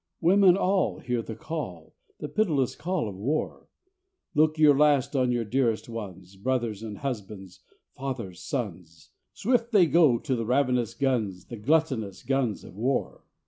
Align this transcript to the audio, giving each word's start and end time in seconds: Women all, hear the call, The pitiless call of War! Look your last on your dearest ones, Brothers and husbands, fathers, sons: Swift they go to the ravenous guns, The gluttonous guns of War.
Women 0.19 0.57
all, 0.57 0.97
hear 0.97 1.21
the 1.21 1.35
call, 1.35 1.93
The 2.17 2.27
pitiless 2.27 2.73
call 2.73 3.07
of 3.07 3.15
War! 3.15 3.67
Look 4.33 4.57
your 4.57 4.75
last 4.75 5.15
on 5.15 5.31
your 5.31 5.45
dearest 5.45 5.87
ones, 5.87 6.37
Brothers 6.37 6.81
and 6.81 6.97
husbands, 6.97 7.59
fathers, 7.95 8.41
sons: 8.41 9.11
Swift 9.33 9.71
they 9.71 9.85
go 9.85 10.17
to 10.17 10.35
the 10.35 10.43
ravenous 10.47 10.95
guns, 10.95 11.45
The 11.45 11.57
gluttonous 11.57 12.23
guns 12.23 12.63
of 12.63 12.75
War. 12.75 13.25